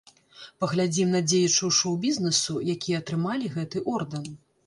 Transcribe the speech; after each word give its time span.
Паглядзім 0.61 1.11
на 1.15 1.19
дзеячаў 1.31 1.73
шоў-бізнесу, 1.81 2.57
якія 2.75 3.03
атрымалі 3.05 3.51
гэты 3.57 3.85
ордэн. 3.93 4.27